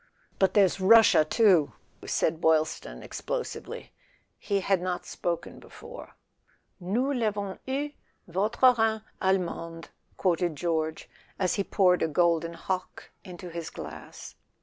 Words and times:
"But 0.39 0.55
there's 0.55 0.81
Russia 0.81 1.23
too" 1.23 1.73
said 2.07 2.41
Boylston 2.41 3.01
ex¬ 3.01 3.21
plosively. 3.23 3.89
He 4.39 4.61
had 4.61 4.81
not 4.81 5.05
spoken 5.05 5.59
before." 5.59 6.15
4 6.79 6.89
Nous 6.89 7.15
Vavons 7.19 7.59
eu, 7.67 7.91
votre 8.27 8.73
Rhin 8.75 9.03
allemand 9.21 9.89
,'"quoted 10.17 10.55
George, 10.55 11.07
as 11.37 11.53
he 11.53 11.63
poured 11.63 12.01
a 12.01 12.07
golden 12.07 12.53
Hock 12.53 13.11
into 13.23 13.49
his 13.51 13.69
glass. 13.69 14.33